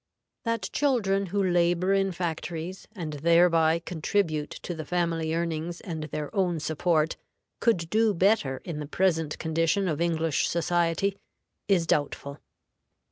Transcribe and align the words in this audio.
That 0.45 0.67
children 0.73 1.27
who 1.27 1.43
labor 1.43 1.93
in 1.93 2.11
factories, 2.11 2.87
and 2.95 3.13
thereby 3.13 3.77
contribute 3.77 4.49
to 4.49 4.73
the 4.73 4.83
family 4.83 5.35
earnings 5.35 5.79
and 5.79 6.05
their 6.05 6.35
own 6.35 6.59
support, 6.59 7.17
could 7.59 7.87
do 7.91 8.15
better 8.15 8.61
in 8.65 8.79
the 8.79 8.87
present 8.87 9.37
condition 9.37 9.87
of 9.87 10.01
English 10.01 10.47
society, 10.47 11.19
is 11.67 11.85
doubtful. 11.85 12.39